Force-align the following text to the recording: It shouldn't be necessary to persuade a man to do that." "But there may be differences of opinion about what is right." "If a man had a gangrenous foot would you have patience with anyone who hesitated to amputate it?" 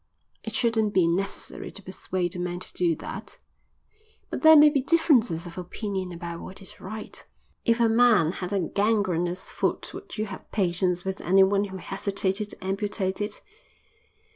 It 0.43 0.55
shouldn't 0.55 0.95
be 0.95 1.07
necessary 1.07 1.69
to 1.73 1.83
persuade 1.83 2.35
a 2.35 2.39
man 2.39 2.59
to 2.61 2.73
do 2.73 2.95
that." 2.95 3.37
"But 4.31 4.41
there 4.41 4.55
may 4.55 4.69
be 4.69 4.81
differences 4.81 5.45
of 5.45 5.59
opinion 5.59 6.11
about 6.11 6.41
what 6.41 6.59
is 6.59 6.81
right." 6.81 7.23
"If 7.65 7.79
a 7.79 7.87
man 7.87 8.31
had 8.31 8.51
a 8.51 8.61
gangrenous 8.61 9.49
foot 9.51 9.93
would 9.93 10.17
you 10.17 10.25
have 10.25 10.51
patience 10.51 11.05
with 11.05 11.21
anyone 11.21 11.65
who 11.65 11.77
hesitated 11.77 12.49
to 12.49 12.63
amputate 12.65 13.21
it?" 13.21 13.43